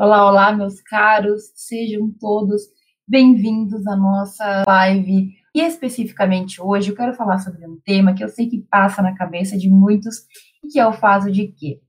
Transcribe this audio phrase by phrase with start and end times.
[0.00, 2.62] Olá, olá, meus caros, sejam todos
[3.04, 5.32] bem-vindos à nossa live.
[5.52, 9.16] E especificamente hoje eu quero falar sobre um tema que eu sei que passa na
[9.16, 10.18] cabeça de muitos,
[10.70, 11.80] que é o fato de que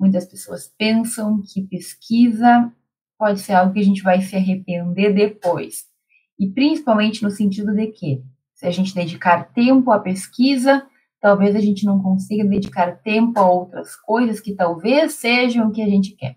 [0.00, 2.72] muitas pessoas pensam que pesquisa
[3.18, 5.84] pode ser algo que a gente vai se arrepender depois.
[6.40, 8.22] E principalmente no sentido de que,
[8.54, 10.86] se a gente dedicar tempo à pesquisa,
[11.20, 15.82] talvez a gente não consiga dedicar tempo a outras coisas que talvez sejam o que
[15.82, 16.34] a gente quer.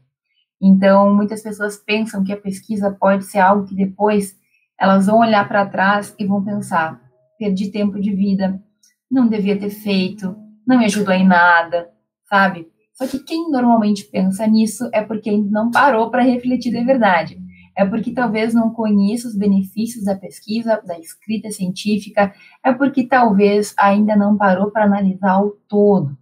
[0.62, 4.36] Então, muitas pessoas pensam que a pesquisa pode ser algo que depois
[4.80, 7.02] elas vão olhar para trás e vão pensar:
[7.40, 8.62] perdi tempo de vida,
[9.10, 10.36] não devia ter feito,
[10.68, 11.90] não me ajudou em nada,
[12.30, 12.68] sabe?
[12.94, 17.40] Só que quem normalmente pensa nisso é porque não parou para refletir de verdade.
[17.76, 22.34] É porque talvez não conheça os benefícios da pesquisa, da escrita científica,
[22.64, 26.16] é porque talvez ainda não parou para analisar o todo.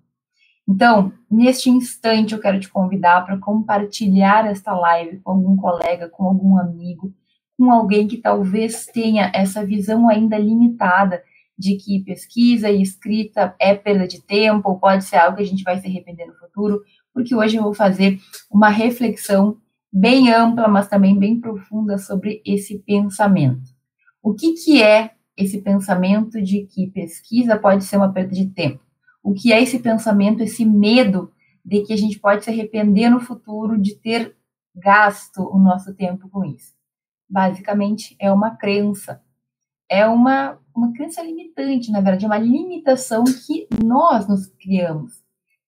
[0.69, 6.25] Então, neste instante, eu quero te convidar para compartilhar esta live com algum colega, com
[6.25, 7.11] algum amigo,
[7.57, 11.23] com alguém que talvez tenha essa visão ainda limitada
[11.57, 15.47] de que pesquisa e escrita é perda de tempo, ou pode ser algo que a
[15.47, 18.19] gente vai se arrepender no futuro, porque hoje eu vou fazer
[18.51, 19.57] uma reflexão
[19.91, 23.71] bem ampla, mas também bem profunda sobre esse pensamento.
[24.21, 28.88] O que, que é esse pensamento de que pesquisa pode ser uma perda de tempo?
[29.29, 31.31] O que é esse pensamento, esse medo
[31.63, 34.35] de que a gente pode se arrepender no futuro de ter
[34.75, 36.73] gasto o nosso tempo com isso.
[37.29, 39.21] Basicamente, é uma crença.
[39.87, 45.13] É uma, uma crença limitante, na verdade, é uma limitação que nós nos criamos,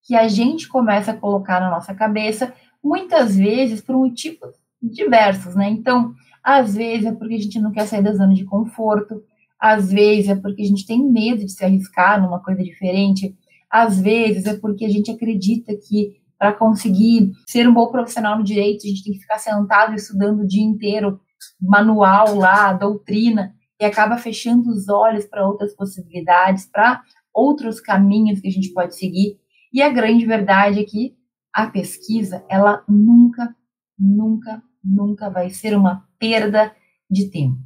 [0.02, 2.52] que a gente começa a colocar na nossa cabeça,
[2.84, 5.70] muitas vezes por motivos diversos, né?
[5.70, 9.24] Então, às vezes é porque a gente não quer sair da zona de conforto,
[9.60, 13.38] às vezes é porque a gente tem medo de se arriscar numa coisa diferente,
[13.72, 18.44] às vezes é porque a gente acredita que para conseguir ser um bom profissional no
[18.44, 21.22] direito, a gente tem que ficar sentado estudando o dia inteiro,
[21.62, 27.02] manual lá, doutrina, e acaba fechando os olhos para outras possibilidades, para
[27.34, 29.40] outros caminhos que a gente pode seguir.
[29.72, 31.16] E a grande verdade é que
[31.54, 33.56] a pesquisa, ela nunca,
[33.98, 36.76] nunca, nunca vai ser uma perda
[37.10, 37.58] de tempo.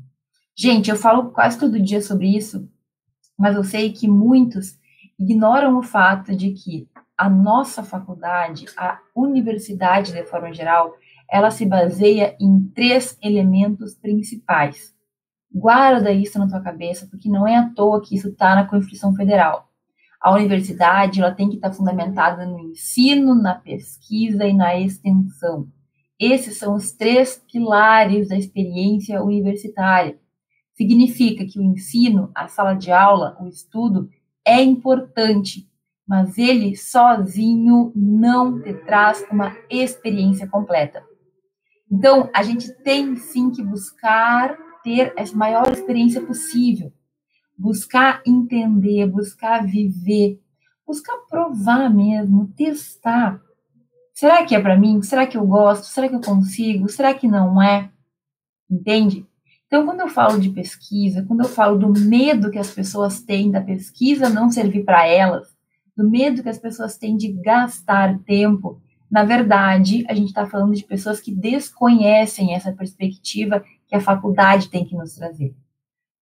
[0.58, 2.70] Gente, eu falo quase todo dia sobre isso,
[3.38, 4.78] mas eu sei que muitos
[5.20, 6.88] ignoram o fato de que
[7.18, 10.94] a nossa faculdade, a universidade de forma geral,
[11.32, 14.94] ela se baseia em três elementos principais.
[15.52, 19.16] Guarda isso na tua cabeça, porque não é à toa que isso está na Constituição
[19.16, 19.70] Federal.
[20.20, 25.68] A universidade ela tem que estar tá fundamentada no ensino, na pesquisa e na extensão.
[26.20, 30.18] Esses são os três pilares da experiência universitária.
[30.74, 34.10] Significa que o ensino, a sala de aula, o estudo,
[34.46, 35.68] é importante,
[36.08, 41.04] mas ele sozinho não te traz uma experiência completa.
[41.92, 46.94] Então, a gente tem sim que buscar ter a maior experiência possível,
[47.58, 50.40] buscar entender, buscar viver,
[50.86, 53.42] buscar provar mesmo, testar.
[54.14, 55.02] Será que é para mim?
[55.02, 55.86] Será que eu gosto?
[55.86, 56.88] Será que eu consigo?
[56.88, 57.92] Será que não é?
[58.70, 59.28] Entende?
[59.68, 63.50] Então, quando eu falo de pesquisa, quando eu falo do medo que as pessoas têm
[63.50, 65.48] da pesquisa não servir para elas,
[65.98, 70.76] do medo que as pessoas têm de gastar tempo, na verdade, a gente está falando
[70.76, 75.56] de pessoas que desconhecem essa perspectiva que a faculdade tem que nos trazer.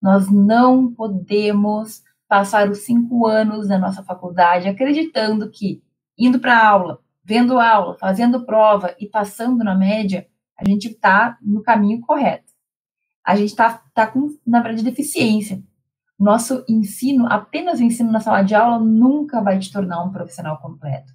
[0.01, 5.81] Nós não podemos passar os cinco anos da nossa faculdade acreditando que,
[6.17, 10.27] indo para aula, vendo aula, fazendo prova e passando na média,
[10.57, 12.52] a gente está no caminho correto
[13.25, 15.61] a gente está tá com, na verdade, deficiência.
[16.19, 21.11] Nosso ensino, apenas ensino na sala de aula, nunca vai te tornar um profissional completo.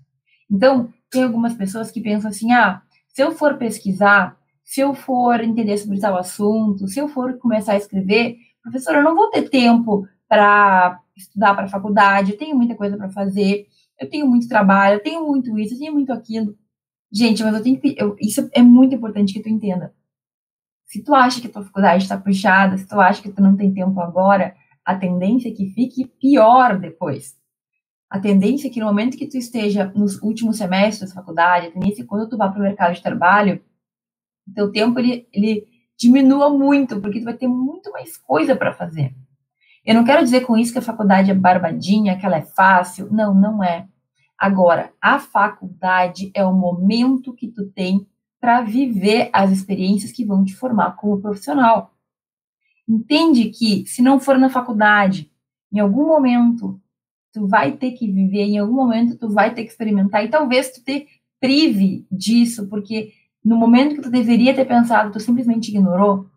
[0.50, 5.40] Então, tem algumas pessoas que pensam assim: ah, se eu for pesquisar, se eu for
[5.40, 9.48] entender sobre tal assunto, se eu for começar a escrever, professor, eu não vou ter
[9.48, 13.66] tempo para estudar para a faculdade, eu tenho muita coisa para fazer,
[13.98, 16.54] eu tenho muito trabalho, eu tenho muito isso, eu tenho muito aquilo.
[17.10, 17.94] Gente, mas eu tenho que.
[17.98, 19.94] Eu, isso é muito importante que tu entenda.
[20.88, 23.72] Se tu acha que tua faculdade está puxada, se tu acha que tu não tem
[23.72, 27.36] tempo agora, a tendência é que fique pior depois.
[28.08, 31.70] A tendência é que no momento que tu esteja nos últimos semestres da faculdade, a
[31.70, 33.62] tendência é que quando tu vá para o mercado de trabalho,
[34.54, 39.14] teu tempo ele, ele diminua muito, porque tu vai ter muito mais coisa para fazer.
[39.84, 43.12] Eu não quero dizer com isso que a faculdade é barbadinha, que ela é fácil.
[43.12, 43.86] Não, não é.
[44.38, 48.06] Agora, a faculdade é o momento que tu tem
[48.40, 51.94] para viver as experiências que vão te formar como profissional.
[52.88, 55.30] Entende que se não for na faculdade,
[55.72, 56.80] em algum momento
[57.32, 60.70] tu vai ter que viver, em algum momento tu vai ter que experimentar e talvez
[60.72, 61.06] tu te
[61.40, 63.12] prive disso, porque
[63.44, 66.28] no momento que tu deveria ter pensado, tu simplesmente ignorou?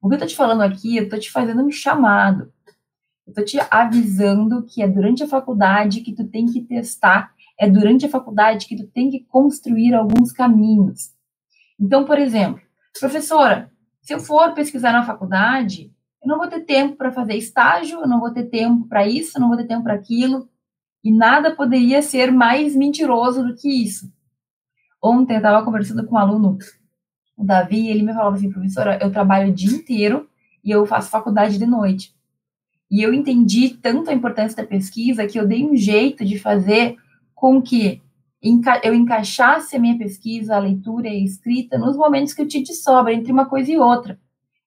[0.00, 2.52] O que eu tô te falando aqui, eu tô te fazendo um chamado.
[3.26, 7.68] Eu tô te avisando que é durante a faculdade que tu tem que testar, é
[7.68, 11.15] durante a faculdade que tu tem que construir alguns caminhos.
[11.78, 12.60] Então, por exemplo,
[12.98, 13.70] professora,
[14.00, 15.92] se eu for pesquisar na faculdade,
[16.22, 19.36] eu não vou ter tempo para fazer estágio, eu não vou ter tempo para isso,
[19.36, 20.48] eu não vou ter tempo para aquilo.
[21.04, 24.10] E nada poderia ser mais mentiroso do que isso.
[25.02, 26.58] Ontem eu estava conversando com um aluno,
[27.36, 30.28] o Davi, e ele me falava assim, professora, eu trabalho o dia inteiro
[30.64, 32.14] e eu faço faculdade de noite.
[32.90, 36.96] E eu entendi tanto a importância da pesquisa que eu dei um jeito de fazer
[37.34, 38.02] com que
[38.82, 42.62] eu encaixasse a minha pesquisa, a leitura e a escrita nos momentos que eu tinha
[42.62, 44.18] de sobra, entre uma coisa e outra.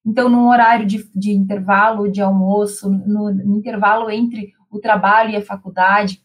[0.06, 5.36] Então, num horário de, de intervalo de almoço, no, no, intervalo entre o trabalho e
[5.36, 6.24] a faculdade,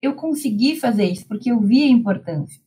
[0.00, 2.60] eu consegui fazer isso, porque eu vi a importância.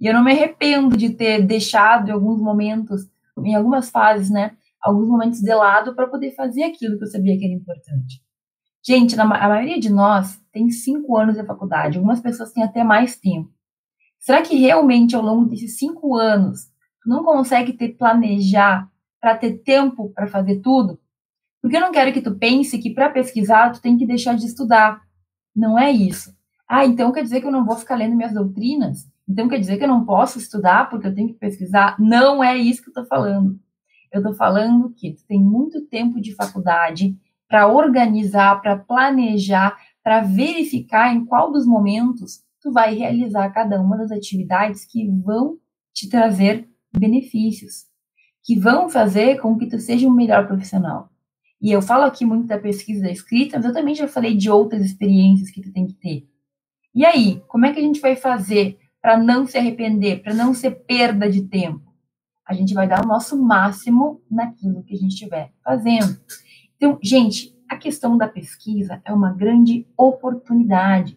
[0.00, 3.08] E eu não me arrependo de ter deixado em alguns momentos,
[3.38, 7.38] em algumas fases, né, alguns momentos de lado para poder fazer aquilo que eu sabia
[7.38, 8.20] que era importante.
[8.84, 12.82] Gente, na, a maioria de nós tem cinco anos de faculdade, algumas pessoas têm até
[12.82, 13.50] mais tempo.
[14.18, 16.66] Será que realmente ao longo desses cinco anos
[17.02, 18.88] tu não consegue ter planejar
[19.20, 20.98] para ter tempo para fazer tudo?
[21.60, 24.46] Porque eu não quero que tu pense que para pesquisar tu tem que deixar de
[24.46, 25.00] estudar.
[25.54, 26.34] Não é isso.
[26.68, 29.06] Ah, então quer dizer que eu não vou ficar lendo minhas doutrinas?
[29.28, 31.96] Então quer dizer que eu não posso estudar porque eu tenho que pesquisar?
[32.00, 33.60] Não é isso que eu estou falando.
[34.12, 37.16] Eu estou falando que tu tem muito tempo de faculdade
[37.52, 43.98] para organizar, para planejar, para verificar em qual dos momentos tu vai realizar cada uma
[43.98, 45.58] das atividades que vão
[45.92, 46.66] te trazer
[46.98, 47.92] benefícios
[48.42, 51.10] que vão fazer com que tu seja um melhor profissional.
[51.60, 54.48] E eu falo aqui muito da pesquisa da escrita, mas eu também já falei de
[54.48, 56.26] outras experiências que tu tem que ter.
[56.94, 60.54] E aí, como é que a gente vai fazer para não se arrepender, para não
[60.54, 61.92] ser perda de tempo?
[62.48, 66.18] A gente vai dar o nosso máximo naquilo que a gente estiver fazendo.
[66.82, 71.16] Então, gente, a questão da pesquisa é uma grande oportunidade.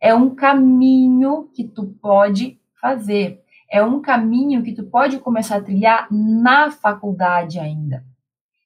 [0.00, 3.40] É um caminho que tu pode fazer
[3.70, 8.04] é um caminho que tu pode começar a trilhar na faculdade ainda.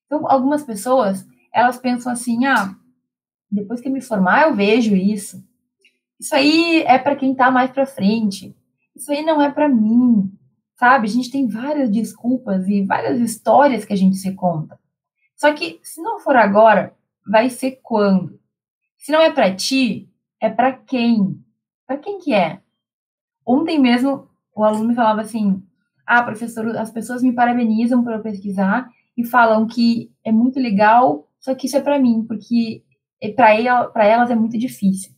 [0.06, 2.74] Então, algumas pessoas, elas pensam assim, ah,
[3.50, 5.44] depois que eu me formar eu vejo isso.
[6.18, 8.56] Isso aí é para quem está mais para frente.
[8.96, 10.32] Isso aí não é para mim.
[10.76, 11.06] Sabe?
[11.06, 14.78] A gente tem várias desculpas e várias histórias que a gente se conta.
[15.44, 16.96] Só que se não for agora,
[17.30, 18.40] vai ser quando?
[18.96, 20.08] Se não é para ti,
[20.40, 21.38] é para quem?
[21.86, 22.62] Para quem que é?
[23.44, 24.26] Ontem mesmo
[24.56, 25.62] o aluno me falava assim:
[26.06, 31.28] ah, professor, as pessoas me parabenizam por eu pesquisar e falam que é muito legal,
[31.38, 32.82] só que isso é para mim, porque
[33.20, 35.12] é para ela, elas é muito difícil.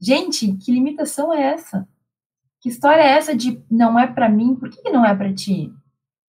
[0.00, 1.86] Gente, que limitação é essa?
[2.62, 4.54] Que história é essa de não é para mim?
[4.54, 5.70] Por que, que não é para ti?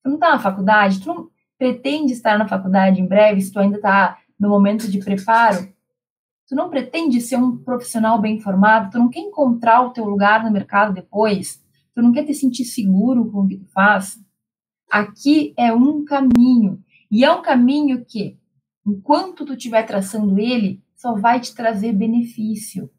[0.04, 1.00] Tu não tá na faculdade?
[1.00, 4.98] Tu não pretende estar na faculdade em breve, se tu ainda tá no momento de
[4.98, 5.68] preparo?
[6.48, 8.90] Tu não pretende ser um profissional bem formado?
[8.90, 11.64] Tu não quer encontrar o teu lugar no mercado depois?
[11.94, 14.18] tu não quer te sentir seguro com o que tu faz,
[14.90, 16.82] aqui é um caminho.
[17.10, 18.36] E é um caminho que,
[18.84, 22.90] enquanto tu estiver traçando ele, só vai te trazer benefício.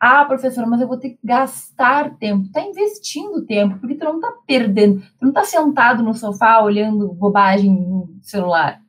[0.00, 2.46] Ah, professora, mas eu vou ter que gastar tempo.
[2.46, 5.00] Está investindo tempo, porque tu não está perdendo.
[5.00, 8.80] Tu não está sentado no sofá olhando bobagem no celular.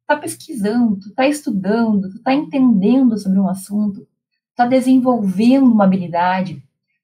[0.00, 4.08] Está pesquisando, tu está estudando, tu está entendendo sobre um assunto,
[4.50, 6.60] está desenvolvendo uma habilidade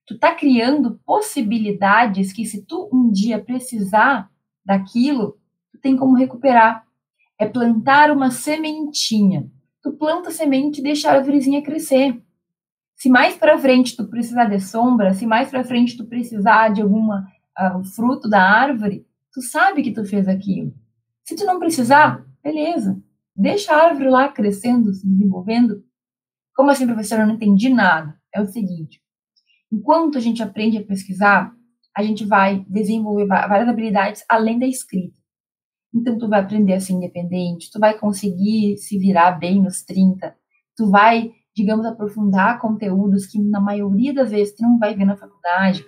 [0.06, 4.30] tu tá criando possibilidades que se tu um dia precisar
[4.64, 5.36] daquilo,
[5.72, 6.86] tu tem como recuperar.
[7.38, 9.50] É plantar uma sementinha.
[9.82, 12.22] Tu planta semente e deixa a árvorezinha crescer.
[12.96, 16.82] Se mais para frente tu precisar de sombra, se mais para frente tu precisar de
[16.82, 20.74] alguma uh, fruto da árvore, tu sabe que tu fez aquilo.
[21.24, 23.00] Se tu não precisar, beleza.
[23.34, 25.84] Deixa a árvore lá crescendo, se desenvolvendo.
[26.54, 28.18] Como assim, professora, eu não entendi nada.
[28.34, 29.00] É o seguinte,
[29.72, 31.52] Enquanto a gente aprende a pesquisar,
[31.96, 35.16] a gente vai desenvolver várias habilidades além da escrita.
[35.94, 40.36] Então, tu vai aprender a ser independente, tu vai conseguir se virar bem nos 30,
[40.76, 45.16] tu vai, digamos, aprofundar conteúdos que na maioria das vezes tu não vai ver na
[45.16, 45.82] faculdade,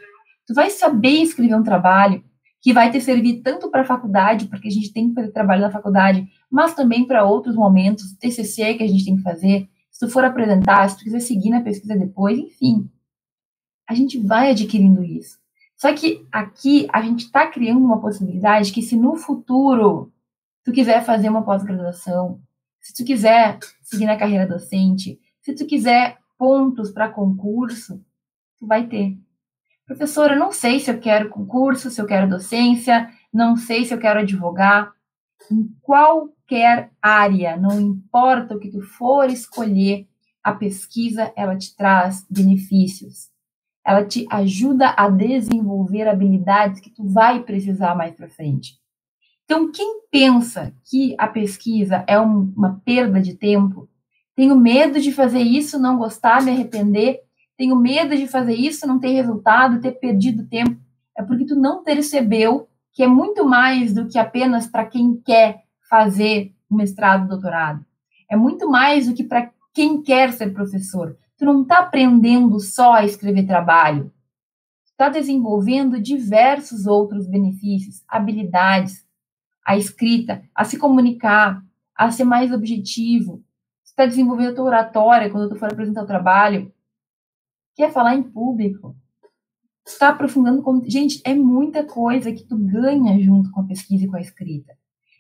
[0.46, 2.24] tu vai saber escrever um trabalho
[2.60, 5.60] que vai te servir tanto para a faculdade, porque a gente tem que fazer trabalho
[5.60, 10.06] na faculdade, mas também para outros momentos, TCC que a gente tem que fazer, se
[10.06, 12.90] tu for apresentar, se tu quiser seguir na pesquisa depois, enfim,
[13.86, 15.38] a gente vai adquirindo isso.
[15.76, 20.10] Só que aqui a gente está criando uma possibilidade que se no futuro
[20.64, 22.40] tu quiser fazer uma pós-graduação,
[22.80, 28.04] se tu quiser seguir na carreira docente, se tu quiser pontos para concurso,
[28.58, 29.16] tu vai ter.
[29.86, 33.98] Professora, não sei se eu quero concurso, se eu quero docência, não sei se eu
[33.98, 34.92] quero advogar.
[35.50, 40.06] Em qualquer área, não importa o que tu for escolher,
[40.42, 43.30] a pesquisa ela te traz benefícios.
[43.86, 48.78] Ela te ajuda a desenvolver habilidades que tu vai precisar mais para frente.
[49.46, 53.88] Então, quem pensa que a pesquisa é um, uma perda de tempo,
[54.38, 57.18] tenho medo de fazer isso, não gostar, me arrepender,
[57.56, 60.80] tenho medo de fazer isso, não ter resultado, ter perdido tempo,
[61.16, 65.64] é porque tu não percebeu que é muito mais do que apenas para quem quer
[65.90, 67.84] fazer um mestrado, doutorado.
[68.30, 71.18] É muito mais do que para quem quer ser professor.
[71.36, 74.12] Tu não está aprendendo só a escrever trabalho.
[74.84, 79.04] Está desenvolvendo diversos outros benefícios, habilidades,
[79.66, 81.60] a escrita, a se comunicar,
[81.92, 83.42] a ser mais objetivo.
[83.98, 86.72] Está desenvolvendo a tua oratória quando tu for apresentar o trabalho.
[87.74, 88.94] Quer falar em público.
[89.84, 90.62] Está aprofundando.
[90.62, 90.88] Com...
[90.88, 94.72] Gente, é muita coisa que tu ganha junto com a pesquisa e com a escrita.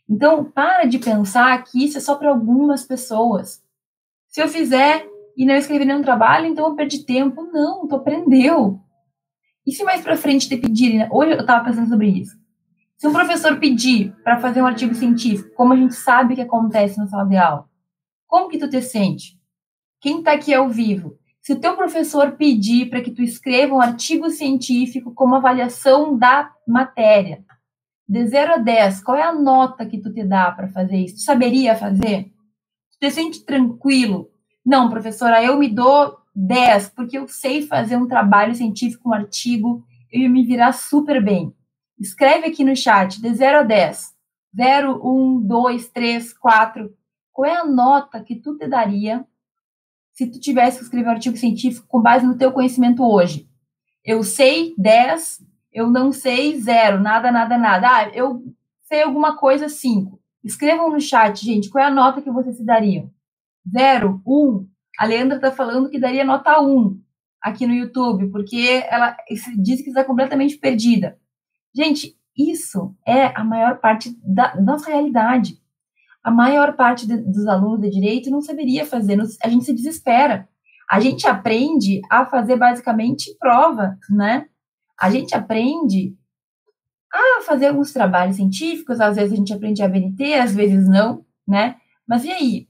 [0.08, 3.60] Então, para de pensar que isso é só para algumas pessoas.
[4.28, 5.04] Se eu fizer
[5.36, 7.50] e não escrever nenhum trabalho, então eu perdi tempo.
[7.52, 8.78] Não, tu aprendeu.
[9.66, 11.08] E se mais para frente te pedirem, né?
[11.10, 12.38] hoje eu estava pensando sobre isso.
[12.96, 16.96] Se um professor pedir para fazer um artigo científico, como a gente sabe que acontece
[16.96, 17.67] na sala de aula,
[18.28, 19.36] como que tu te sente?
[20.00, 21.18] Quem está aqui ao vivo?
[21.40, 26.52] Se o teu professor pedir para que tu escreva um artigo científico como avaliação da
[26.66, 27.42] matéria,
[28.06, 31.16] de 0 a 10, qual é a nota que tu te dá para fazer isso?
[31.16, 32.24] Tu saberia fazer?
[32.92, 34.30] Tu te sente tranquilo?
[34.64, 39.82] Não, professora, eu me dou 10, porque eu sei fazer um trabalho científico, um artigo,
[40.12, 41.52] ia me virar super bem.
[41.98, 44.14] Escreve aqui no chat, de 0 a 10.
[44.54, 46.97] 0, 1, 2, 3, 4.
[47.38, 49.24] Qual é a nota que tu te daria
[50.12, 53.48] se tu tivesse que escrever um artigo científico com base no teu conhecimento hoje?
[54.04, 57.86] Eu sei 10, eu não sei 0, nada, nada, nada.
[57.88, 58.42] Ah, eu
[58.82, 60.20] sei alguma coisa 5.
[60.42, 63.08] Escrevam no chat, gente, qual é a nota que vocês se dariam?
[63.72, 64.68] 0, 1.
[64.98, 67.00] A Leandra está falando que daria nota 1
[67.40, 69.16] aqui no YouTube, porque ela
[69.56, 71.16] diz que está completamente perdida.
[71.72, 75.56] Gente, isso é a maior parte da nossa realidade.
[76.22, 80.48] A maior parte de, dos alunos de direito não saberia fazer, a gente se desespera.
[80.90, 84.46] A gente aprende a fazer basicamente prova, né?
[84.98, 86.16] A gente aprende
[87.12, 91.24] a fazer alguns trabalhos científicos, às vezes a gente aprende a BNT, às vezes não,
[91.46, 91.76] né?
[92.06, 92.68] Mas e aí?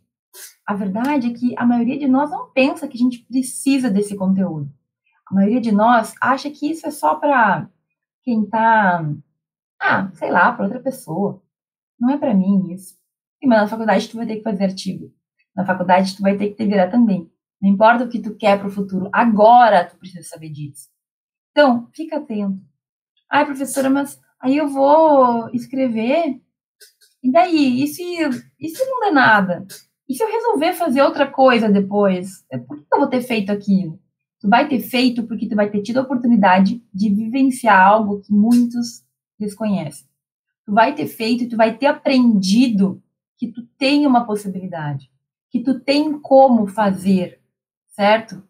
[0.67, 4.15] A verdade é que a maioria de nós não pensa que a gente precisa desse
[4.17, 4.71] conteúdo.
[5.31, 7.69] A maioria de nós acha que isso é só para
[8.23, 9.05] quem tá,
[9.81, 11.43] ah, sei lá, para outra pessoa.
[11.99, 12.98] Não é para mim isso.
[13.47, 15.13] Mas na faculdade tu vai ter que fazer artigo.
[15.55, 17.31] Na faculdade tu vai ter que te virar também.
[17.61, 20.89] Não importa o que tu quer para o futuro, agora tu precisa saber disso.
[21.51, 22.61] Então, fica atento.
[23.31, 26.41] Ai, professora, mas aí eu vou escrever.
[27.23, 27.83] E daí?
[27.83, 28.03] E se,
[28.61, 29.67] e se não der nada?
[30.09, 32.45] E se eu resolver fazer outra coisa depois?
[32.67, 34.01] Por que eu vou ter feito aquilo?
[34.41, 38.33] Tu vai ter feito porque tu vai ter tido a oportunidade de vivenciar algo que
[38.33, 39.03] muitos
[39.39, 40.07] desconhecem.
[40.65, 43.03] Tu vai ter feito e tu vai ter aprendido
[43.39, 45.11] que tu tem uma possibilidade,
[45.51, 47.41] que tu tem como fazer,
[47.87, 48.43] certo?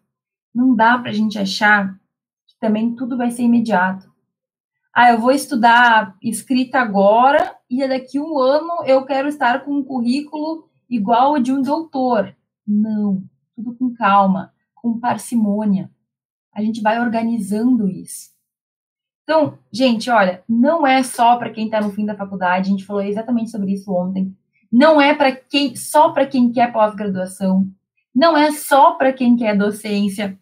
[0.52, 1.94] Não dá pra gente achar
[2.46, 4.10] que também tudo vai ser imediato.
[4.92, 9.84] Ah, eu vou estudar escrita agora e daqui um ano eu quero estar com um
[9.84, 12.34] currículo igual ao de um doutor.
[12.66, 13.22] Não,
[13.54, 15.90] tudo com calma com parcimônia.
[16.52, 18.30] A gente vai organizando isso.
[19.22, 22.86] Então, gente, olha, não é só para quem está no fim da faculdade, a gente
[22.86, 24.34] falou exatamente sobre isso ontem.
[24.70, 27.66] Não é para quem só para quem quer pós-graduação,
[28.14, 30.38] não é só para quem quer docência,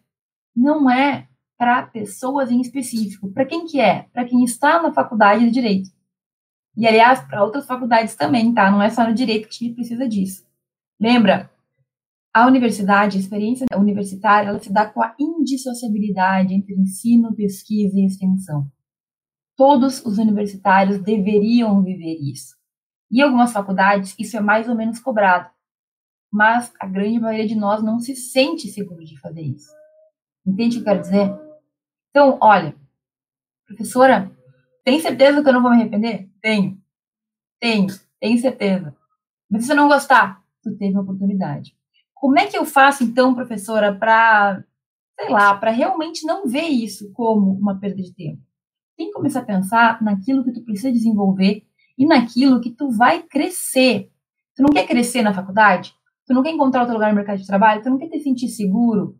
[0.55, 3.31] não é para pessoas em específico.
[3.31, 4.03] Para quem que é?
[4.13, 5.89] Para quem está na faculdade de direito.
[6.75, 8.69] E aliás, para outras faculdades também, tá?
[8.69, 10.45] Não é só no direito que a gente precisa disso.
[10.99, 11.49] Lembra?
[12.33, 18.05] A universidade, a experiência universitária, ela se dá com a indissociabilidade entre ensino, pesquisa e
[18.05, 18.67] extensão.
[19.55, 22.55] Todos os universitários deveriam viver isso.
[23.11, 25.49] Em algumas faculdades, isso é mais ou menos cobrado,
[26.31, 29.71] mas a grande maioria de nós não se sente seguro de fazer isso.
[30.45, 31.39] Entende o que eu quero dizer?
[32.09, 32.75] Então, olha,
[33.65, 34.31] professora,
[34.83, 36.29] tem certeza que eu não vou me arrepender?
[36.41, 36.81] Tenho.
[37.59, 37.87] Tenho,
[38.19, 38.95] tenho certeza.
[39.49, 41.75] Mas se eu não gostar, tu teve uma oportunidade.
[42.13, 44.63] Como é que eu faço, então, professora, para,
[45.19, 48.41] sei lá, para realmente não ver isso como uma perda de tempo?
[48.97, 51.66] Tem que começar a pensar naquilo que tu precisa desenvolver
[51.97, 54.11] e naquilo que tu vai crescer.
[54.55, 55.93] Tu não quer crescer na faculdade?
[56.25, 57.81] Tu não quer encontrar outro lugar no mercado de trabalho?
[57.81, 59.17] Tu não quer te sentir seguro?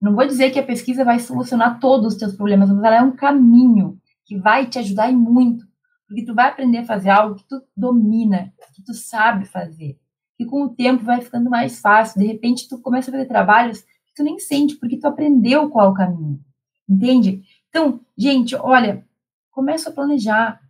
[0.00, 3.02] Não vou dizer que a pesquisa vai solucionar todos os teus problemas, mas ela é
[3.02, 5.66] um caminho que vai te ajudar e muito,
[6.06, 9.98] porque tu vai aprender a fazer algo que tu domina, que tu sabe fazer.
[10.38, 12.20] E com o tempo vai ficando mais fácil.
[12.20, 15.90] De repente tu começa a fazer trabalhos que tu nem sente, porque tu aprendeu qual
[15.90, 16.40] o caminho.
[16.88, 17.42] Entende?
[17.68, 19.04] Então, gente, olha,
[19.50, 20.60] começa a planejar.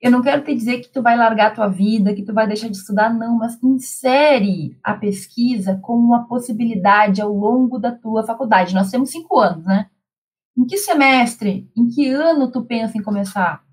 [0.00, 2.68] Eu não quero te dizer que tu vai largar tua vida, que tu vai deixar
[2.68, 8.74] de estudar, não, mas insere a pesquisa como uma possibilidade ao longo da tua faculdade.
[8.74, 9.90] Nós temos cinco anos, né?
[10.56, 13.64] Em que semestre, em que ano tu pensa em começar?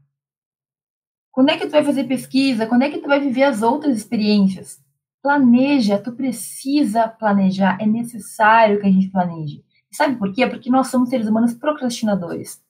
[1.31, 2.65] Quando é que tu vai fazer pesquisa?
[2.65, 4.83] Quando é que tu vai viver as outras experiências?
[5.21, 9.63] Planeja, tu precisa planejar, é necessário que a gente planeje.
[9.91, 10.47] Sabe por quê?
[10.47, 12.64] Porque nós somos seres humanos procrastinadores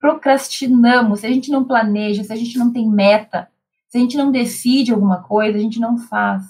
[0.00, 3.48] procrastinamos, se a gente não planeja, se a gente não tem meta,
[3.88, 6.44] se a gente não decide alguma coisa, a gente não faz.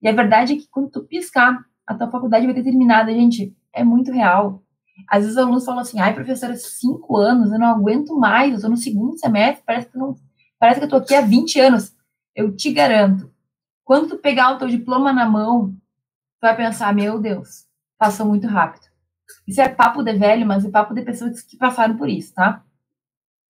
[0.00, 3.54] E a verdade é que quando tu piscar, a tua faculdade vai ter terminado, gente,
[3.72, 4.62] é muito real.
[5.08, 8.56] Às vezes os alunos falam assim, ai, professora, cinco anos, eu não aguento mais, eu
[8.56, 10.16] estou no segundo semestre, parece que, não,
[10.58, 11.94] parece que eu estou aqui há 20 anos.
[12.34, 13.30] Eu te garanto,
[13.84, 17.66] quando tu pegar o teu diploma na mão, tu vai pensar, meu Deus,
[17.98, 18.85] passou muito rápido.
[19.46, 22.64] Isso é papo de velho, mas é papo de pessoas que passaram por isso, tá?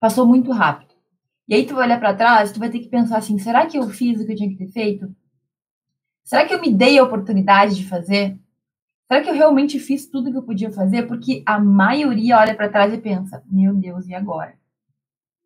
[0.01, 0.95] Passou muito rápido.
[1.49, 3.79] E aí tu vai olhar para trás, tu vai ter que pensar assim, será que
[3.79, 5.15] eu fiz o que eu tinha que ter feito?
[6.25, 8.37] Será que eu me dei a oportunidade de fazer?
[9.07, 11.07] Será que eu realmente fiz tudo que eu podia fazer?
[11.07, 14.59] Porque a maioria olha para trás e pensa: meu Deus, e agora?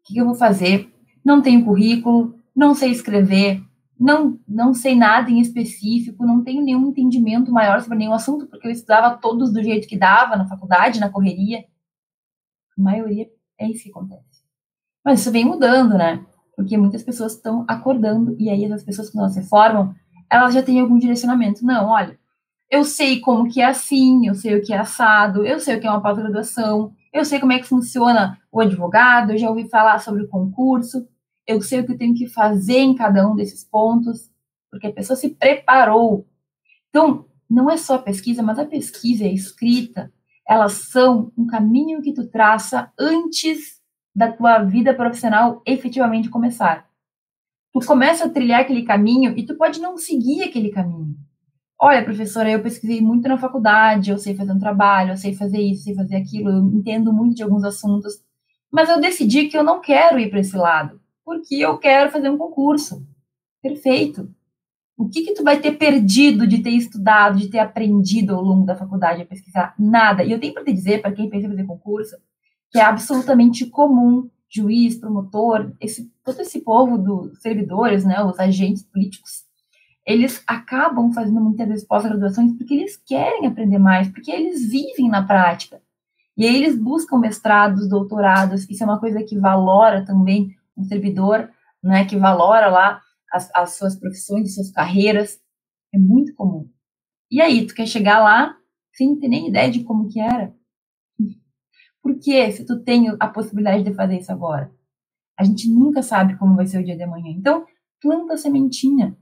[0.00, 0.90] O que eu vou fazer?
[1.22, 3.62] Não tenho currículo, não sei escrever,
[4.00, 8.66] não, não sei nada em específico, não tenho nenhum entendimento maior sobre nenhum assunto, porque
[8.66, 11.66] eu estudava todos do jeito que dava na faculdade, na correria.
[12.78, 13.28] A maioria
[13.58, 14.42] é isso que acontece.
[15.04, 16.24] Mas isso vem mudando, né?
[16.56, 19.94] Porque muitas pessoas estão acordando, e aí essas pessoas, quando elas se formam,
[20.30, 21.62] elas já têm algum direcionamento.
[21.62, 22.18] Não, olha,
[22.70, 25.80] eu sei como que é assim, eu sei o que é assado, eu sei o
[25.80, 29.68] que é uma pós-graduação, eu sei como é que funciona o advogado, eu já ouvi
[29.68, 31.06] falar sobre o concurso,
[31.46, 34.30] eu sei o que eu tenho que fazer em cada um desses pontos,
[34.70, 36.26] porque a pessoa se preparou.
[36.88, 40.12] Então, não é só a pesquisa, mas a pesquisa e a escrita,
[40.48, 43.80] elas são um caminho que tu traça antes
[44.14, 46.88] da tua vida profissional efetivamente começar.
[47.72, 51.16] Tu começa a trilhar aquele caminho e tu pode não seguir aquele caminho.
[51.78, 55.60] Olha, professora, eu pesquisei muito na faculdade, eu sei fazer um trabalho, eu sei fazer
[55.60, 58.22] isso, sei fazer aquilo, eu entendo muito de alguns assuntos,
[58.70, 60.99] mas eu decidi que eu não quero ir para esse lado
[61.30, 63.06] porque eu quero fazer um concurso.
[63.62, 64.28] Perfeito.
[64.98, 68.66] O que que tu vai ter perdido de ter estudado, de ter aprendido ao longo
[68.66, 69.72] da faculdade a pesquisar?
[69.78, 70.24] Nada.
[70.24, 72.16] E eu tenho para te dizer, para quem pensa em fazer concurso,
[72.72, 78.82] que é absolutamente comum juiz, promotor, esse, todo esse povo dos servidores, né, os agentes
[78.82, 79.44] políticos,
[80.04, 85.24] eles acabam fazendo muitas vezes pós-graduações porque eles querem aprender mais, porque eles vivem na
[85.24, 85.80] prática.
[86.36, 91.50] E aí eles buscam mestrados, doutorados, isso é uma coisa que valora também um servidor
[91.82, 93.00] né, que valora lá
[93.32, 95.40] as, as suas profissões, as suas carreiras.
[95.94, 96.68] É muito comum.
[97.30, 98.56] E aí, tu quer chegar lá
[98.92, 100.54] sem ter nem ideia de como que era?
[102.02, 104.72] Por que, se tu tem a possibilidade de fazer isso agora?
[105.38, 107.30] A gente nunca sabe como vai ser o dia de amanhã.
[107.30, 107.66] Então,
[108.00, 109.16] planta a sementinha.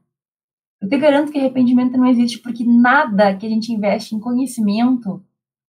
[0.81, 5.25] Eu te garanto que arrependimento não existe, porque nada que a gente investe em conhecimento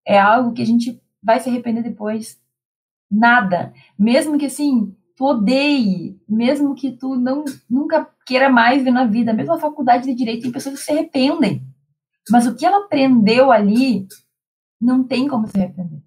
[0.05, 2.39] é algo que a gente vai se arrepender depois.
[3.11, 3.73] Nada.
[3.97, 9.33] Mesmo que, assim, tu odeie, mesmo que tu não nunca queira mais ver na vida,
[9.33, 11.61] mesmo a faculdade de direito tem pessoas que se arrependem.
[12.29, 14.07] Mas o que ela aprendeu ali
[14.79, 16.01] não tem como se arrepender.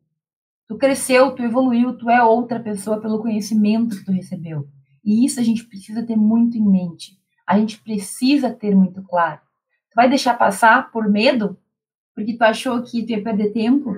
[0.67, 4.67] Tu cresceu, tu evoluiu, tu é outra pessoa pelo conhecimento que tu recebeu.
[5.05, 7.19] E isso a gente precisa ter muito em mente.
[7.47, 9.43] A gente precisa ter muito claro.
[9.91, 11.59] Tu vai deixar passar por medo?
[12.15, 13.95] Porque tu achou que tu ia perder tempo?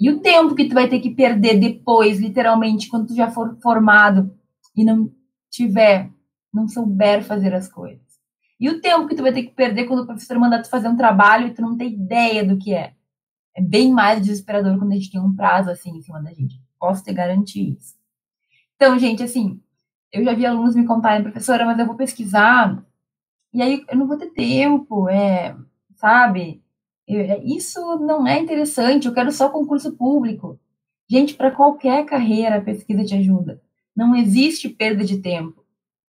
[0.00, 3.58] E o tempo que tu vai ter que perder depois, literalmente, quando tu já for
[3.62, 4.34] formado
[4.74, 5.12] e não
[5.50, 6.10] tiver,
[6.52, 8.00] não souber fazer as coisas.
[8.58, 10.88] E o tempo que tu vai ter que perder quando o professor mandar tu fazer
[10.88, 12.94] um trabalho e tu não tem ideia do que é.
[13.54, 16.58] É bem mais desesperador quando a gente tem um prazo assim em cima da gente.
[16.78, 17.94] Posso te garantir isso.
[18.76, 19.60] Então, gente, assim,
[20.10, 22.82] eu já vi alunos me contarem, professora, mas eu vou pesquisar
[23.52, 25.56] e aí eu não vou ter tempo, é,
[25.96, 26.62] sabe?
[27.16, 30.58] É, isso não é interessante, eu quero só concurso público.
[31.08, 33.60] Gente, para qualquer carreira a pesquisa te ajuda.
[33.96, 35.64] Não existe perda de tempo.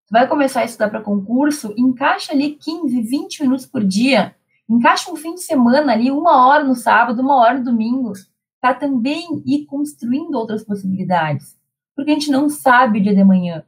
[0.07, 4.35] Tu vai começar a estudar para concurso, encaixa ali 15, 20 minutos por dia.
[4.69, 8.13] Encaixa um fim de semana ali, uma hora no sábado, uma hora no domingo,
[8.61, 11.57] para também ir construindo outras possibilidades.
[11.95, 13.63] Porque a gente não sabe o dia de manhã.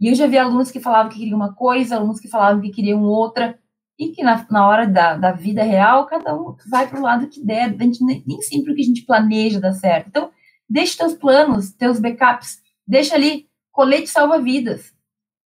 [0.00, 2.70] E eu já vi alunos que falavam que queriam uma coisa, alunos que falavam que
[2.70, 3.58] queriam outra.
[3.98, 7.26] E que na, na hora da, da vida real, cada um vai para o lado
[7.26, 7.74] que der.
[7.78, 10.08] A gente, nem, nem sempre o que a gente planeja dá certo.
[10.08, 10.30] Então,
[10.68, 14.92] deixa teus planos, teus backups, deixa ali colete salva-vidas.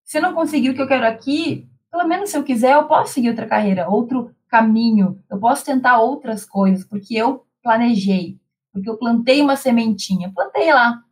[0.05, 2.85] Se eu não conseguir o que eu quero aqui, pelo menos se eu quiser, eu
[2.85, 8.39] posso seguir outra carreira, outro caminho, eu posso tentar outras coisas, porque eu planejei,
[8.73, 11.03] porque eu plantei uma sementinha, plantei lá,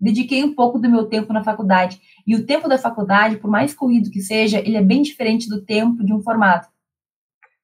[0.00, 2.00] dediquei um pouco do meu tempo na faculdade.
[2.26, 5.62] E o tempo da faculdade, por mais corrido que seja, ele é bem diferente do
[5.64, 6.68] tempo de um formato.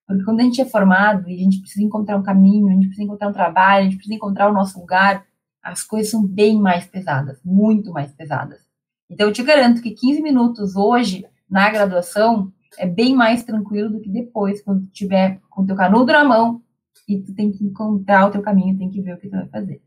[0.07, 2.87] Porque quando a gente é formado e a gente precisa encontrar um caminho, a gente
[2.87, 5.27] precisa encontrar um trabalho, a gente precisa encontrar o nosso lugar,
[5.63, 8.61] as coisas são bem mais pesadas, muito mais pesadas.
[9.11, 14.01] Então, eu te garanto que 15 minutos hoje, na graduação, é bem mais tranquilo do
[14.01, 16.63] que depois, quando tu tiver com o teu canudo na mão
[17.09, 19.49] e tu tem que encontrar o teu caminho, tem que ver o que tu vai
[19.49, 19.83] fazer.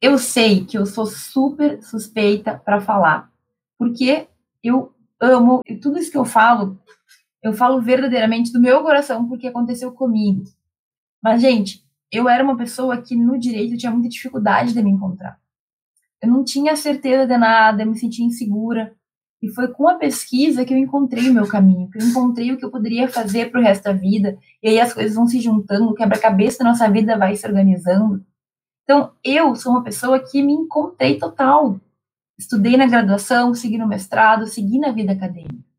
[0.00, 3.30] Eu sei que eu sou super suspeita para falar,
[3.78, 4.26] porque
[4.62, 6.80] eu amo, e tudo isso que eu falo
[7.42, 10.44] eu falo verdadeiramente do meu coração porque aconteceu comigo.
[11.22, 15.40] Mas, gente, eu era uma pessoa que no direito tinha muita dificuldade de me encontrar.
[16.20, 18.94] Eu não tinha certeza de nada, eu me sentia insegura.
[19.42, 22.56] E foi com a pesquisa que eu encontrei o meu caminho, que eu encontrei o
[22.56, 24.38] que eu poderia fazer para o resto da vida.
[24.62, 28.24] E aí as coisas vão se juntando, o quebra-cabeça da nossa vida vai se organizando.
[28.84, 31.80] Então, eu sou uma pessoa que me encontrei total.
[32.38, 35.71] Estudei na graduação, segui no mestrado, segui na vida acadêmica.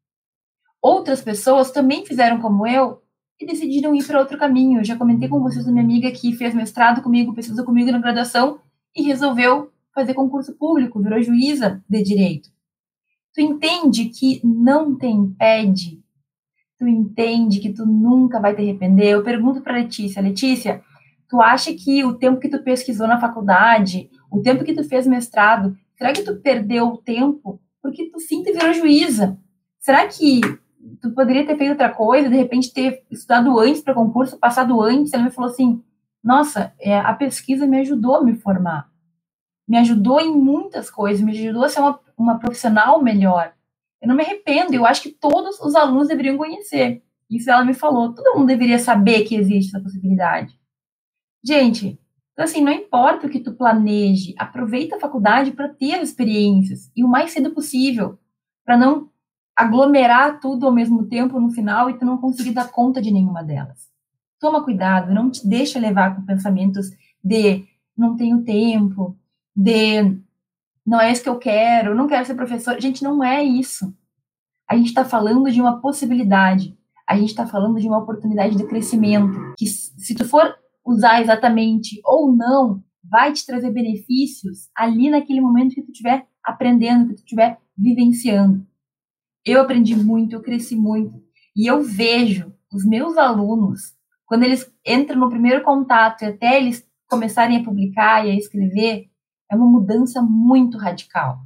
[0.83, 3.01] Outras pessoas também fizeram como eu
[3.39, 4.83] e decidiram ir para outro caminho.
[4.83, 8.59] Já comentei com vocês a minha amiga que fez mestrado comigo, pesquisou comigo na graduação
[8.93, 12.49] e resolveu fazer concurso público, virou juíza de direito.
[13.33, 16.03] Tu entende que não te impede?
[16.77, 19.13] Tu entende que tu nunca vai te arrepender?
[19.13, 20.83] Eu pergunto para Letícia, Letícia,
[21.29, 25.07] tu acha que o tempo que tu pesquisou na faculdade, o tempo que tu fez
[25.07, 29.39] mestrado, será que tu perdeu o tempo porque tu sim te virou juíza?
[29.79, 30.41] Será que
[31.01, 35.13] tu poderia ter feito outra coisa, de repente ter estudado antes para concurso, passado antes.
[35.13, 35.83] Ela me falou assim:
[36.23, 38.89] nossa, é, a pesquisa me ajudou a me formar,
[39.67, 43.53] me ajudou em muitas coisas, me ajudou a ser uma, uma profissional melhor.
[44.01, 47.01] Eu não me arrependo, eu acho que todos os alunos deveriam conhecer.
[47.29, 50.59] Isso ela me falou, todo mundo deveria saber que existe essa possibilidade.
[51.43, 51.99] Gente,
[52.33, 56.91] então assim, não importa o que tu planeje, aproveita a faculdade para ter as experiências
[56.95, 58.19] e o mais cedo possível,
[58.65, 59.09] para não
[59.55, 63.43] aglomerar tudo ao mesmo tempo no final e tu não conseguir dar conta de nenhuma
[63.43, 63.91] delas.
[64.39, 66.89] Toma cuidado, não te deixa levar com pensamentos
[67.23, 69.17] de não tenho tempo,
[69.55, 70.19] de
[70.85, 72.79] não é isso que eu quero, não quero ser professor.
[72.81, 73.93] Gente, não é isso.
[74.67, 78.65] A gente está falando de uma possibilidade, a gente está falando de uma oportunidade de
[78.65, 85.39] crescimento, que se tu for usar exatamente ou não, vai te trazer benefícios ali naquele
[85.39, 88.65] momento que tu estiver aprendendo, que tu estiver vivenciando.
[89.45, 91.21] Eu aprendi muito, eu cresci muito.
[91.55, 93.93] E eu vejo os meus alunos,
[94.25, 99.09] quando eles entram no primeiro contato e até eles começarem a publicar e a escrever,
[99.51, 101.39] é uma mudança muito radical.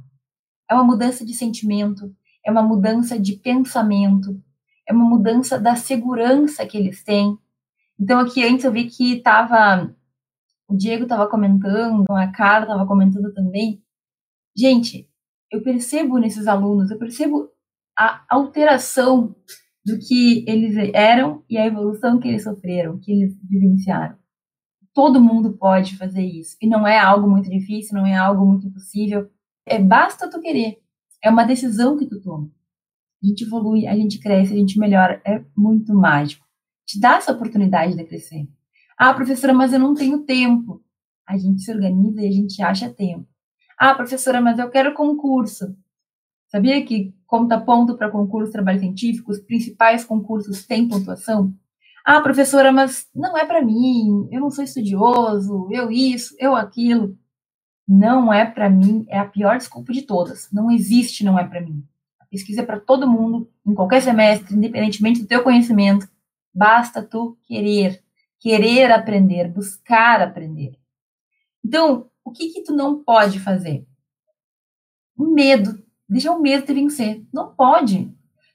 [0.70, 4.40] É uma mudança de sentimento, é uma mudança de pensamento,
[4.88, 7.38] é uma mudança da segurança que eles têm.
[8.00, 9.94] Então, aqui antes eu vi que estava.
[10.68, 13.82] O Diego estava comentando, a Carla estava comentando também.
[14.56, 15.08] Gente,
[15.50, 17.50] eu percebo nesses alunos, eu percebo
[17.98, 19.34] a alteração
[19.84, 24.16] do que eles eram e a evolução que eles sofreram, que eles vivenciaram.
[24.94, 26.56] Todo mundo pode fazer isso.
[26.60, 29.28] E não é algo muito difícil, não é algo muito impossível.
[29.66, 30.78] É basta tu querer.
[31.22, 32.50] É uma decisão que tu toma.
[33.22, 35.20] A gente evolui, a gente cresce, a gente melhora.
[35.26, 36.46] É muito mágico.
[36.86, 38.48] Te dá essa oportunidade de crescer.
[38.96, 40.82] Ah, professora, mas eu não tenho tempo.
[41.26, 43.26] A gente se organiza e a gente acha tempo.
[43.78, 45.76] Ah, professora, mas eu quero concurso.
[46.48, 51.54] Sabia que conta ponto para concursos de trabalho científico, os principais concursos têm pontuação?
[52.04, 57.18] Ah, professora, mas não é para mim, eu não sou estudioso, eu isso, eu aquilo.
[57.86, 60.48] Não é para mim, é a pior desculpa de todas.
[60.50, 61.86] Não existe não é para mim.
[62.18, 66.08] A pesquisa é para todo mundo, em qualquer semestre, independentemente do teu conhecimento.
[66.54, 68.02] Basta tu querer,
[68.40, 70.78] querer aprender, buscar aprender.
[71.62, 73.86] Então, o que que tu não pode fazer?
[75.14, 77.22] O medo Deixa o medo te vencer.
[77.32, 78.10] Não pode.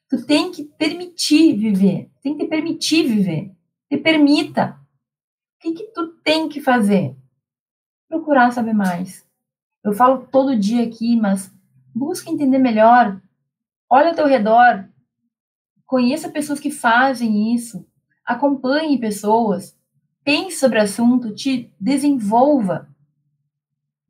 [0.10, 2.10] Tu tem que permitir viver.
[2.22, 3.52] Tem que permitir viver.
[3.90, 4.80] Te permita.
[5.58, 7.16] O que, que tu tem que fazer?
[8.10, 9.26] Procurar saber mais.
[9.84, 11.54] Eu falo todo dia aqui, mas
[11.94, 13.22] busca entender melhor.
[13.90, 14.90] Olha ao teu redor.
[15.86, 17.86] Conheça pessoas que fazem isso.
[18.26, 19.78] Acompanhe pessoas.
[20.24, 21.36] Pense sobre o assunto.
[21.36, 22.93] Te desenvolva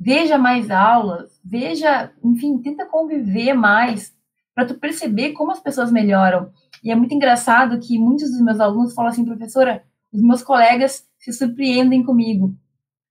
[0.03, 4.13] veja mais aulas, veja, enfim, tenta conviver mais,
[4.53, 6.51] para tu perceber como as pessoas melhoram.
[6.83, 11.07] E é muito engraçado que muitos dos meus alunos falam assim, professora, os meus colegas
[11.17, 12.53] se surpreendem comigo.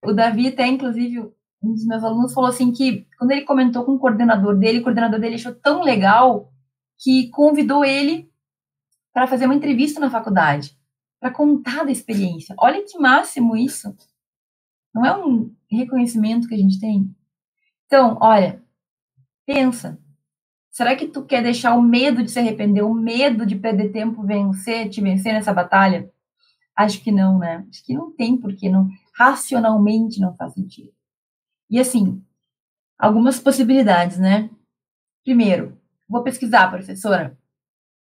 [0.05, 1.19] O Davi até, inclusive,
[1.63, 4.83] um dos meus alunos falou assim que quando ele comentou com o coordenador dele, o
[4.83, 6.51] coordenador dele achou tão legal
[6.99, 8.29] que convidou ele
[9.11, 10.77] para fazer uma entrevista na faculdade,
[11.19, 12.53] para contar da experiência.
[12.59, 13.95] Olha que máximo isso.
[14.93, 17.13] Não é um reconhecimento que a gente tem?
[17.85, 18.63] Então, olha,
[19.45, 19.99] pensa.
[20.69, 24.23] Será que tu quer deixar o medo de se arrepender, o medo de perder tempo
[24.23, 26.11] vencer, te vencer nessa batalha?
[26.75, 27.65] Acho que não, né?
[27.69, 30.91] Acho que não tem porque não racionalmente não faz sentido.
[31.69, 32.23] E assim,
[32.97, 34.49] algumas possibilidades, né?
[35.23, 35.77] Primeiro,
[36.09, 37.37] vou pesquisar, professora.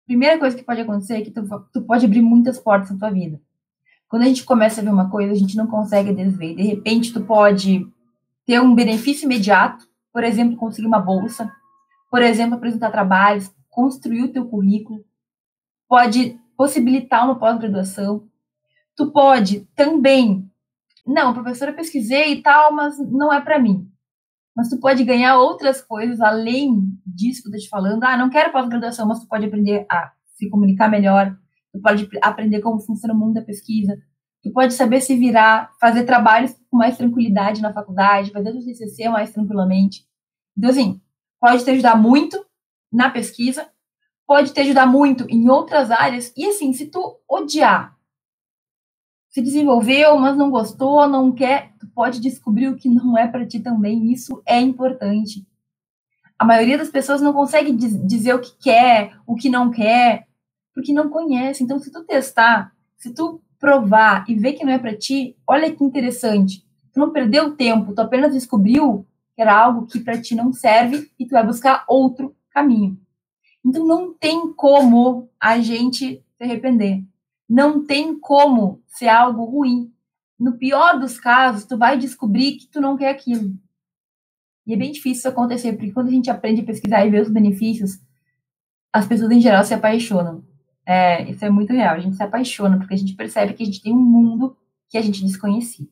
[0.07, 3.11] Primeira coisa que pode acontecer é que tu, tu pode abrir muitas portas na tua
[3.11, 3.41] vida.
[4.09, 6.55] Quando a gente começa a ver uma coisa, a gente não consegue desver.
[6.55, 7.87] De repente, tu pode
[8.47, 11.53] ter um benefício imediato, por exemplo, conseguir uma bolsa,
[12.11, 15.05] por exemplo, apresentar trabalhos, construir o teu currículo,
[15.88, 18.27] pode possibilitar uma pós-graduação.
[18.97, 20.51] Tu pode também,
[21.07, 23.90] não, professora, pesquisei e tal, mas não é para mim.
[24.57, 28.03] Mas tu pode ganhar outras coisas além disso que eu tô te falando.
[28.05, 31.37] Ah, não quero pós-graduação, mas tu pode aprender a se comunicar melhor,
[31.77, 33.99] tu pode aprender como funciona o mundo da pesquisa,
[34.43, 39.09] tu pode saber se virar, fazer trabalhos com mais tranquilidade na faculdade, fazer o TCC
[39.09, 40.07] mais tranquilamente.
[40.57, 41.01] Então, assim,
[41.41, 42.45] pode te ajudar muito
[42.93, 43.69] na pesquisa,
[44.27, 47.97] pode te ajudar muito em outras áreas, e assim, se tu odiar,
[49.29, 53.47] se desenvolveu, mas não gostou, não quer, tu pode descobrir o que não é para
[53.47, 55.47] ti também, isso é importante.
[56.39, 60.26] A maioria das pessoas não consegue dizer o que quer, o que não quer,
[60.77, 61.65] porque não conhece.
[61.65, 65.75] Então, se tu testar, se tu provar e ver que não é para ti, olha
[65.75, 66.62] que interessante.
[66.93, 71.11] Tu não perdeu tempo, tu apenas descobriu que era algo que para ti não serve
[71.19, 73.01] e tu vai buscar outro caminho.
[73.65, 77.03] Então não tem como a gente se arrepender.
[77.49, 79.91] Não tem como ser algo ruim.
[80.39, 83.55] No pior dos casos, tu vai descobrir que tu não quer aquilo.
[84.67, 87.23] E é bem difícil isso acontecer, porque quando a gente aprende a pesquisar e ver
[87.23, 87.99] os benefícios,
[88.93, 90.45] as pessoas em geral se apaixonam.
[90.87, 91.96] É, isso é muito real.
[91.96, 94.57] A gente se apaixona porque a gente percebe que a gente tem um mundo
[94.88, 95.88] que a gente desconhecia.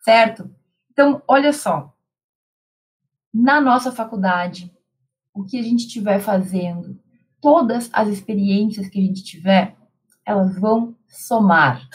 [0.00, 0.50] Certo?
[0.90, 1.94] Então, olha só.
[3.32, 4.74] Na nossa faculdade,
[5.34, 6.98] o que a gente estiver fazendo,
[7.40, 9.76] todas as experiências que a gente tiver,
[10.24, 11.86] elas vão somar.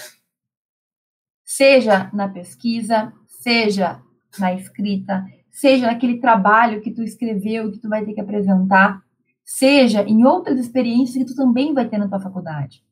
[1.43, 4.01] Seja na pesquisa, seja
[4.39, 9.01] na escrita, seja naquele trabalho que tu escreveu, que tu vai ter que apresentar,
[9.45, 12.83] seja em outras experiências que tu também vai ter na tua faculdade.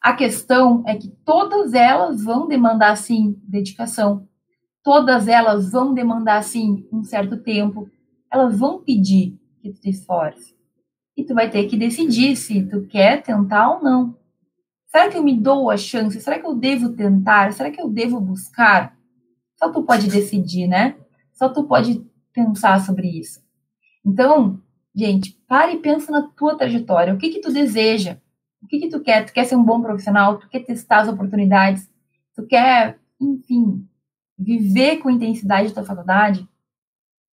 [0.00, 4.26] A questão é que todas elas vão demandar, sim, dedicação,
[4.82, 7.88] todas elas vão demandar, sim, um certo tempo,
[8.30, 10.56] elas vão pedir que tu te esforce.
[11.16, 14.16] E tu vai ter que decidir se tu quer tentar ou não.
[14.86, 16.20] Será que eu me dou a chance?
[16.20, 17.52] Será que eu devo tentar?
[17.52, 18.96] Será que eu devo buscar?
[19.56, 20.96] Só tu pode decidir, né?
[21.32, 23.42] Só tu pode pensar sobre isso.
[24.04, 24.60] Então,
[24.94, 27.14] Gente, pare e pensa na tua trajetória.
[27.14, 28.18] O que que tu deseja?
[28.62, 29.24] O que que tu quer?
[29.24, 30.38] Tu quer ser um bom profissional?
[30.38, 31.90] Tu quer testar as oportunidades?
[32.34, 33.88] Tu quer, enfim,
[34.38, 36.46] viver com intensidade a tua faculdade?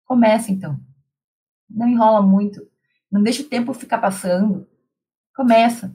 [0.04, 0.78] Começa, então.
[1.68, 2.66] Não enrola muito.
[3.10, 4.66] Não deixa o tempo ficar passando.
[5.34, 5.94] Começa.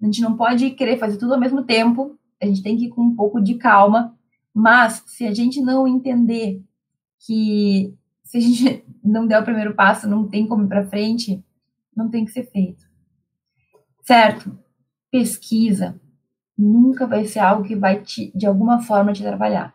[0.00, 2.18] A gente não pode querer fazer tudo ao mesmo tempo.
[2.40, 4.18] A gente tem que ir com um pouco de calma.
[4.52, 6.62] Mas, se a gente não entender
[7.26, 11.44] que se a gente não der o primeiro passo, não tem como ir para frente,
[11.94, 12.84] não tem que ser feito.
[14.02, 14.58] Certo?
[15.10, 16.00] Pesquisa
[16.56, 19.74] nunca vai ser algo que vai te, de alguma forma, te trabalhar.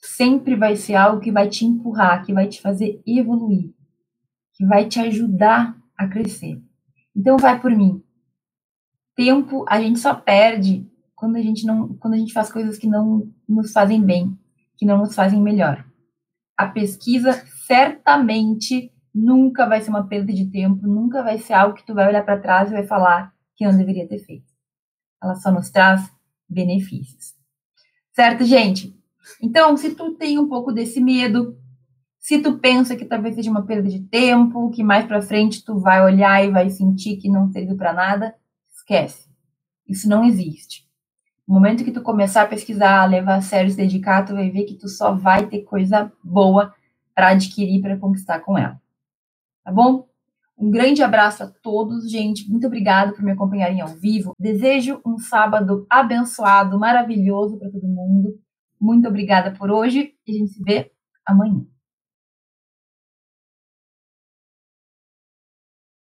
[0.00, 3.72] Sempre vai ser algo que vai te empurrar, que vai te fazer evoluir,
[4.54, 6.62] que vai te ajudar a crescer.
[7.16, 8.02] Então, vai por mim.
[9.16, 12.86] Tempo a gente só perde quando a gente não, quando a gente faz coisas que
[12.86, 14.38] não nos fazem bem,
[14.76, 15.84] que não nos fazem melhor
[16.58, 17.32] a pesquisa
[17.68, 22.08] certamente nunca vai ser uma perda de tempo, nunca vai ser algo que tu vai
[22.08, 24.46] olhar para trás e vai falar que não deveria ter feito.
[25.22, 26.10] Ela só nos traz
[26.48, 27.34] benefícios.
[28.12, 28.96] Certo, gente?
[29.42, 31.58] Então, se tu tem um pouco desse medo,
[32.18, 35.78] se tu pensa que talvez seja uma perda de tempo, que mais para frente tu
[35.78, 38.34] vai olhar e vai sentir que não serviu para nada,
[38.72, 39.28] esquece.
[39.86, 40.88] Isso não existe.
[41.46, 44.64] No momento que tu começar a pesquisar, levar a sério, se dedicar, tu vai ver
[44.64, 46.74] que tu só vai ter coisa boa
[47.18, 48.80] para adquirir, para conquistar com ela.
[49.64, 50.06] Tá bom?
[50.56, 52.48] Um grande abraço a todos, gente.
[52.48, 54.34] Muito obrigada por me acompanharem ao vivo.
[54.38, 58.38] Desejo um sábado abençoado, maravilhoso para todo mundo.
[58.80, 60.92] Muito obrigada por hoje e a gente se vê
[61.26, 61.66] amanhã.